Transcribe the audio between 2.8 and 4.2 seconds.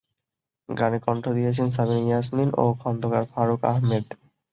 Khandakar Faruk Ahmed.